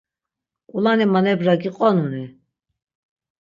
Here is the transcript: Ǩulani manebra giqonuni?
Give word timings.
Ǩulani 0.69 1.05
manebra 1.13 1.53
giqonuni? 1.61 2.23